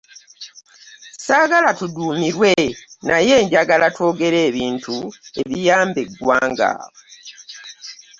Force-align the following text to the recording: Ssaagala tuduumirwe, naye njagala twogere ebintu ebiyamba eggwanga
Ssaagala 1.15 1.69
tuduumirwe, 1.79 2.51
naye 3.07 3.35
njagala 3.45 3.87
twogere 3.95 4.37
ebintu 4.49 4.95
ebiyamba 5.41 5.99
eggwanga 6.05 6.69